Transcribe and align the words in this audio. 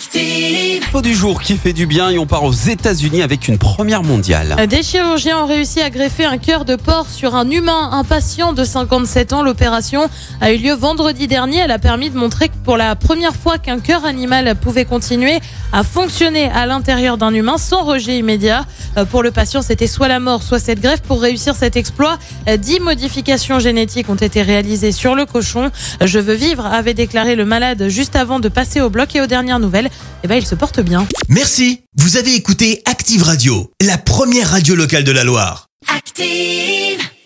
Active. 0.00 0.82
Info 0.82 1.02
du 1.02 1.14
jour 1.14 1.42
qui 1.42 1.56
fait 1.58 1.74
du 1.74 1.86
bien 1.86 2.08
et 2.08 2.18
on 2.18 2.24
part 2.24 2.44
aux 2.44 2.52
États-Unis 2.52 3.22
avec 3.22 3.48
une 3.48 3.58
première 3.58 4.02
mondiale. 4.02 4.56
Des 4.66 4.82
chirurgiens 4.82 5.38
ont 5.42 5.46
réussi 5.46 5.82
à 5.82 5.90
greffer 5.90 6.24
un 6.24 6.38
cœur 6.38 6.64
de 6.64 6.74
porc 6.74 7.06
sur 7.10 7.34
un 7.34 7.48
humain, 7.50 7.90
un 7.92 8.02
patient 8.02 8.54
de 8.54 8.64
57 8.64 9.34
ans. 9.34 9.42
L'opération 9.42 10.08
a 10.40 10.52
eu 10.52 10.56
lieu 10.56 10.72
vendredi 10.72 11.28
dernier. 11.28 11.58
Elle 11.58 11.70
a 11.70 11.78
permis 11.78 12.08
de 12.08 12.16
montrer 12.16 12.48
que 12.48 12.54
pour 12.64 12.78
la 12.78 12.96
première 12.96 13.36
fois 13.36 13.58
qu'un 13.58 13.78
cœur 13.78 14.06
animal 14.06 14.56
pouvait 14.56 14.86
continuer 14.86 15.38
à 15.72 15.84
fonctionner 15.84 16.50
à 16.50 16.64
l'intérieur 16.66 17.18
d'un 17.18 17.32
humain 17.34 17.58
sans 17.58 17.84
rejet 17.84 18.16
immédiat. 18.16 18.64
Euh, 18.96 19.04
Pour 19.04 19.22
le 19.22 19.30
patient, 19.30 19.60
c'était 19.60 19.86
soit 19.86 20.08
la 20.08 20.18
mort, 20.18 20.42
soit 20.42 20.58
cette 20.58 20.80
greffe. 20.80 21.02
Pour 21.02 21.20
réussir 21.20 21.54
cet 21.54 21.76
exploit, 21.76 22.18
euh, 22.48 22.56
10 22.56 22.80
modifications 22.80 23.58
génétiques 23.60 24.08
ont 24.08 24.16
été 24.16 24.42
réalisées 24.42 24.92
sur 24.92 25.14
le 25.14 25.26
cochon. 25.26 25.70
Je 26.02 26.18
veux 26.18 26.34
vivre, 26.34 26.64
avait 26.66 26.94
déclaré 26.94 27.36
le 27.36 27.44
malade 27.44 27.88
juste 27.88 28.16
avant 28.16 28.40
de 28.40 28.48
passer 28.48 28.80
au 28.80 28.88
bloc. 28.88 29.14
Et 29.14 29.20
aux 29.20 29.26
dernières 29.26 29.60
nouvelles, 29.60 29.89
eh 30.22 30.28
ben, 30.28 30.36
il 30.36 30.46
se 30.46 30.54
porte 30.54 30.80
bien. 30.80 31.06
Merci, 31.28 31.82
vous 31.96 32.16
avez 32.16 32.34
écouté 32.34 32.82
Active 32.84 33.22
Radio, 33.22 33.70
la 33.80 33.98
première 33.98 34.50
radio 34.50 34.74
locale 34.74 35.04
de 35.04 35.12
la 35.12 35.24
Loire. 35.24 35.68
Active. 35.88 36.79